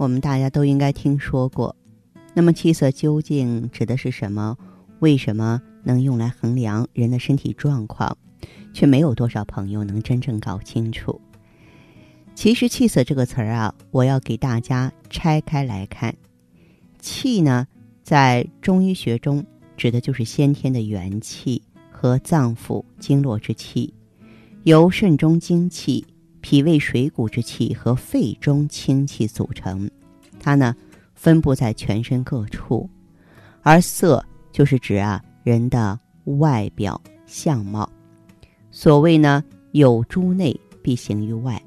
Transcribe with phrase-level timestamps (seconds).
[0.00, 1.76] 我们大家都应该听说过，
[2.32, 4.56] 那么气色究竟指的是什么？
[5.00, 8.16] 为什么能用来衡量人的身体状况？
[8.72, 11.20] 却没有多少朋友能真正搞清楚。
[12.34, 16.16] 其实“气色”这个词儿啊，我要给大家拆开来看。
[16.98, 17.66] 气呢，
[18.02, 19.44] 在中医学中
[19.76, 23.92] 指的就是先天的元气和脏腑经络之气，
[24.62, 26.06] 由肾中精气。
[26.40, 29.90] 脾胃水谷之气和肺中清气组成，
[30.38, 30.74] 它呢
[31.14, 32.88] 分布在全身各处，
[33.62, 35.98] 而色就是指啊人的
[36.38, 37.88] 外表相貌。
[38.70, 41.62] 所谓呢有诸内必行于外，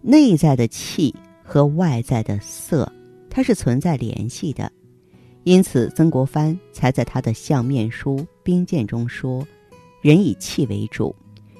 [0.00, 2.90] 内在的气和外在的色，
[3.28, 4.70] 它是存在联系的。
[5.44, 9.46] 因此，曾国藩才在他的相面书兵谏中说
[10.02, 11.14] ：“人以气为主。”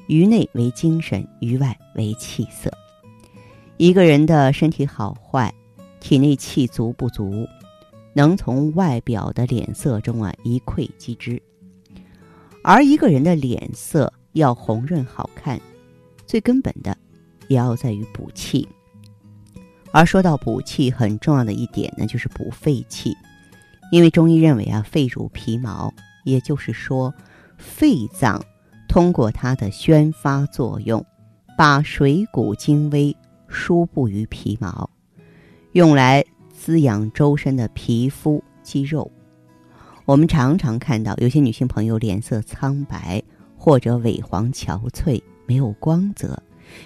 [0.09, 2.71] 于内为精神，于外为气色。
[3.77, 5.55] 一个人的身体好坏，
[6.01, 7.47] 体内气足不足，
[8.15, 11.41] 能从外表的脸色中啊一窥即知。
[12.65, 15.61] 而一个人的脸色要红润好看，
[16.27, 16.97] 最根本的
[17.47, 18.67] 也要在于补气。
[19.93, 23.15] 而说到补气，很重要的一点呢，就是补肺气。
[23.93, 25.93] 因为中医认为啊，肺主皮毛，
[26.25, 27.13] 也就是说，
[27.57, 28.43] 肺脏。
[28.89, 31.05] 通过它的宣发作用，
[31.57, 33.15] 把水谷精微
[33.47, 34.89] 输布于皮毛，
[35.73, 39.09] 用来滋养周身的皮肤肌肉。
[40.07, 43.23] 我们常常看到有些女性朋友脸色苍白，
[43.59, 46.35] 或者萎黄憔悴，没有光泽；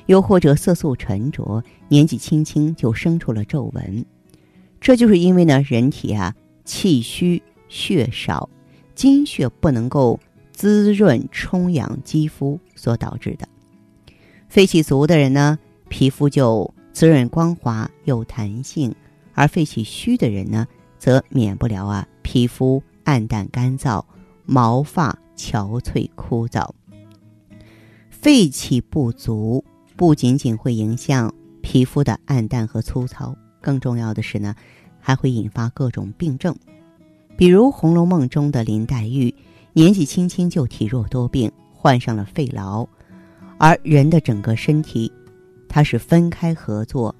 [0.06, 4.04] 又或者色素沉着，年纪轻轻就生出了皱纹。
[4.80, 6.34] 这就是因为呢，人体啊
[6.64, 8.50] 气虚血少，
[8.96, 10.18] 精血不能够。
[10.52, 13.48] 滋润充养肌肤所导致的，
[14.48, 15.58] 肺气足的人呢，
[15.88, 18.92] 皮肤就滋润光滑有弹性；
[19.32, 20.66] 而肺气虚的人呢，
[20.98, 24.04] 则免不了啊皮肤暗淡干燥，
[24.44, 26.70] 毛发憔悴枯燥。
[28.10, 29.64] 肺气不足
[29.96, 34.54] 不仅仅会影响皮肤的暗淡和粗糙，更重要的是呢，
[35.00, 36.54] 还会引发各种病症，
[37.36, 39.34] 比如《红楼梦》中的林黛玉。
[39.74, 42.86] 年纪轻轻就体弱多病，患上了肺痨，
[43.56, 45.10] 而人的整个身体，
[45.66, 47.14] 它是分开合作、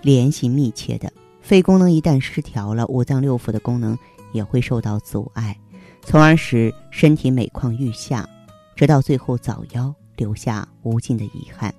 [0.00, 1.12] 联系密切的。
[1.42, 3.98] 肺功能一旦失调了，五脏六腑的功能
[4.32, 5.54] 也会受到阻碍，
[6.00, 8.26] 从而使身体每况愈下，
[8.74, 11.74] 直到最后早夭，留下无尽的遗憾。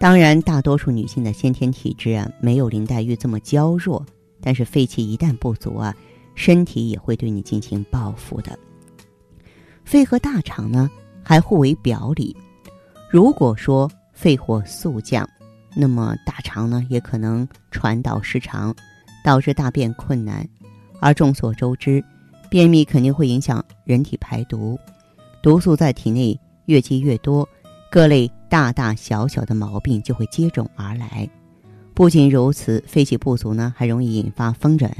[0.00, 4.06] 当然，大多数女性的先天体质啊，没有林黛玉这么娇弱，
[4.40, 5.94] 但是肺气一旦不足啊，
[6.34, 8.58] 身体也会对你进行报复的。
[9.86, 10.90] 肺和大肠呢
[11.22, 12.36] 还互为表里，
[13.08, 15.26] 如果说肺火速降，
[15.76, 18.74] 那么大肠呢也可能传导失常，
[19.24, 20.46] 导致大便困难。
[20.98, 22.04] 而众所周知，
[22.50, 24.76] 便秘肯定会影响人体排毒，
[25.40, 27.48] 毒素在体内越积越多，
[27.88, 31.28] 各类大大小小的毛病就会接踵而来。
[31.94, 34.90] 不仅如此，肺气不足呢还容易引发风疹、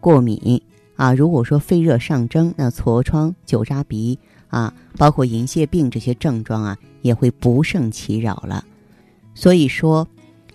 [0.00, 0.60] 过敏。
[1.02, 8.64] 啊，如果说肺热上蒸，那痤疮、酒渣鼻啊，包括银屑病这些症状啊，也会不胜其扰了。
[9.34, 10.06] 所以说，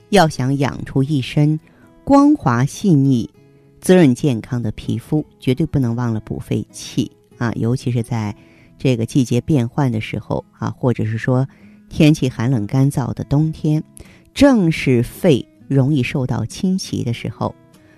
[0.07, 1.59] 要想养出一身
[2.05, 3.29] 光滑细腻、
[3.81, 7.51] 滋润健康的皮肤，绝对不能忘了补肺气啊！
[7.57, 8.33] 尤其是在
[8.77, 11.45] 这个季节变换的时候啊，或者是说
[11.89, 13.83] 天气寒冷干燥的冬天，
[14.33, 17.53] 正是肺容易受到侵袭的时候，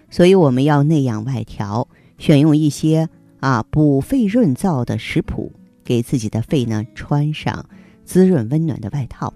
[0.10, 1.88] 所以我们要内养外调。
[2.20, 5.52] 选用一些啊补肺润燥的食谱，
[5.84, 7.66] 给自己的肺呢穿上
[8.06, 9.34] 滋润温暖的外套。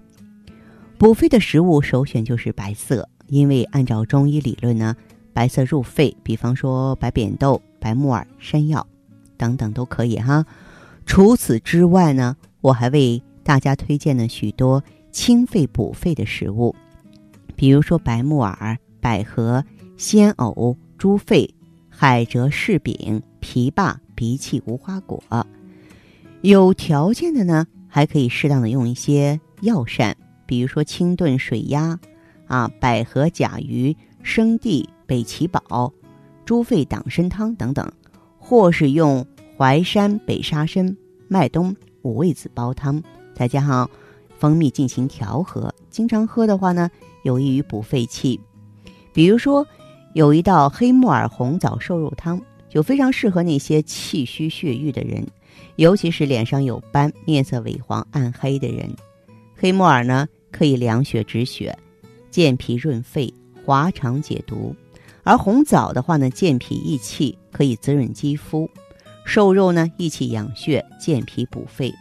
[0.96, 4.94] 补肺的食物首选就是白色，因为按照中医理论呢，
[5.32, 8.86] 白色入肺，比方说白扁豆、白木耳、山药
[9.36, 10.46] 等等都可以哈。
[11.04, 16.74] 除此之外呢，我还为大家推荐了许多清肺补肺的食物，
[17.56, 19.64] 比如说白木耳、百合、
[19.96, 21.52] 鲜藕、猪肺。
[21.96, 25.22] 海蜇、柿饼、枇杷、荸荠、无花果，
[26.42, 32.00] 有条件的呢，还可以适当的用一些药膳，比如说清炖水鸭，
[32.46, 35.92] 啊，百合、甲鱼、生地、北芪宝，
[36.44, 37.88] 猪肺党参汤等等，
[38.38, 39.24] 或是用
[39.56, 40.96] 淮山、北沙参、
[41.28, 43.00] 麦冬、五味子煲汤，
[43.36, 43.88] 再加上
[44.36, 45.72] 蜂蜜进行调和。
[45.90, 46.90] 经常喝的话呢，
[47.22, 48.40] 有益于补肺气。
[49.12, 49.64] 比如说，
[50.14, 55.26] 有一道黑木耳红枣瘦肉汤，就非常适合那些气虚血瘀的人，
[55.74, 58.88] 尤其是脸上有斑、面色萎黄、暗黑的人。
[59.56, 61.76] 黑木耳呢，可以凉血止血、
[62.30, 63.34] 健脾润肺、
[63.64, 64.72] 滑肠解毒；
[65.24, 68.68] 而红枣的话呢，健脾益气，可以滋润肌肤；
[69.24, 71.92] 瘦肉呢，益气养血、健脾补肺。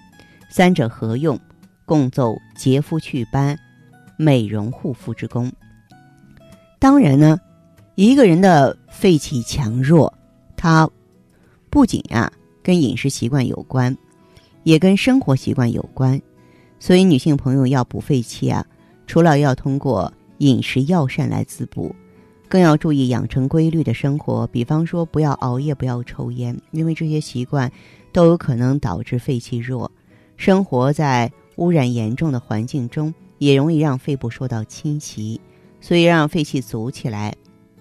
[0.51, 1.39] 三者合用，
[1.83, 3.57] 共奏洁肤祛斑、
[4.17, 5.51] 美容护肤之功。
[6.77, 7.39] 当然呢，
[7.95, 10.11] 一个人的肺气强弱，
[10.57, 10.89] 它
[11.69, 12.31] 不仅啊
[12.63, 13.95] 跟饮食习惯有关，
[14.63, 16.19] 也跟生活习惯有关。
[16.79, 18.65] 所以，女性朋友要补肺气啊，
[19.05, 21.95] 除了要通过饮食药膳来滋补，
[22.49, 24.47] 更要注意养成规律的生活。
[24.47, 27.71] 比方说，不要熬夜，不要抽烟，因为这些习惯
[28.11, 29.89] 都有可能导致肺气弱。
[30.35, 35.39] 生活在污染严重的环境中，也容易让肺部受到侵袭。
[35.79, 37.33] 所以，让肺气足起来，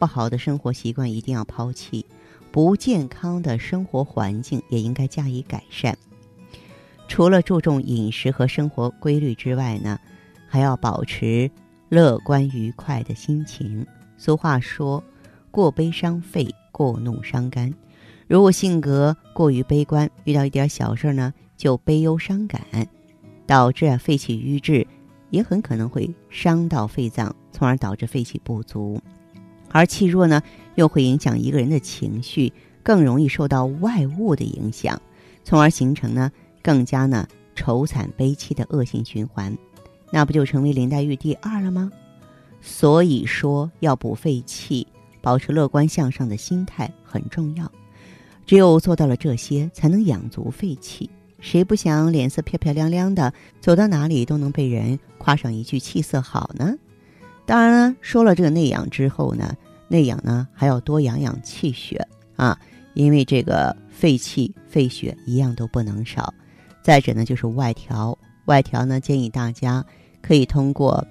[0.03, 2.05] 不好的生活习惯一定要抛弃，
[2.51, 5.97] 不健康的生活环境也应该加以改善。
[7.07, 9.97] 除了注重饮食和生活规律之外呢，
[10.49, 11.49] 还要保持
[11.89, 13.87] 乐观愉快的心情。
[14.17, 15.01] 俗话说
[15.53, 17.73] ：“过悲伤肺，过怒伤肝。”
[18.27, 22.61] 如果性格过于悲观，遇到一点小事呢就悲忧伤感，
[23.47, 24.85] 导致啊肺气瘀滞。
[25.31, 29.01] 也很可能会伤到肺脏，从而导致肺气不足，
[29.73, 30.43] 而气弱呢，
[30.77, 32.53] 又会影响一个人的情绪，
[32.83, 35.01] 更容易受到外物的影响，
[35.43, 36.31] 从而形成呢
[36.63, 37.27] 更加呢
[37.57, 39.57] 愁惨悲戚的恶性循环，
[40.11, 41.91] 那不就成为林黛玉第二了吗？
[42.61, 44.87] 所以说，要补肺气，
[45.21, 47.71] 保持乐观向上的心态很重要，
[48.47, 51.11] 只有做到了这些，才能养足肺气。
[51.41, 56.75] 谁不想脸色漂漂亮亮的，走到哪里都能被人夸上一句气色好呢？
[57.45, 59.55] 当然了，说了这个内养之后呢，
[59.89, 62.01] 内养呢还要多养养气血
[62.37, 62.59] 啊，
[62.95, 66.33] 因为这个肺气、肺血一样都不能少。
[66.83, 68.17] 再者呢，就是外调，
[68.47, 69.85] 外调呢建议大家
[70.21, 71.05] 可以通过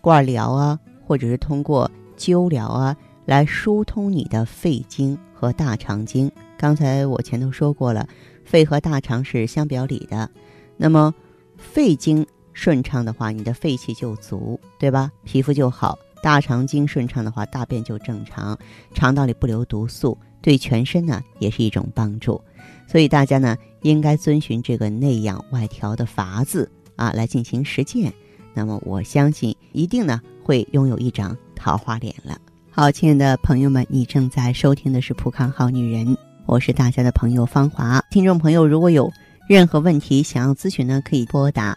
[0.00, 6.30] 罐疗啊，或者是通过灸疗啊，来疏通你的肺经和大肠经。
[6.58, 8.08] 刚才我前头说过了。
[8.46, 10.30] 肺和大肠是相表里的，
[10.76, 11.12] 那么
[11.56, 12.24] 肺经
[12.56, 15.12] 顺畅的话，你的肺气就足，对吧？
[15.24, 18.58] 皮肤就好；大肠经顺畅的话，大便就正常，
[18.94, 22.40] 肠道里不留毒素，对全身呢也是一种帮助。
[22.88, 28.10] 所以大家呢应该遵循这个内养外调的法子啊来进行实践。
[28.54, 32.40] 那么我相信一定呢会拥有一张桃花脸了。
[32.70, 36.06] 好，亲爱的朋友们，你正在收听的是《浦康好女人》。
[36.46, 39.12] 我是大家的朋友芳华，听众朋友如果有
[39.46, 41.76] 任何问题想要咨询呢，可以拨打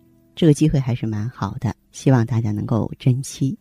[0.35, 3.57] 这个机会还是蛮好的，希望大家能够珍惜。